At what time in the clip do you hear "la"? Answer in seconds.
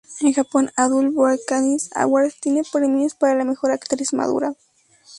3.35-3.45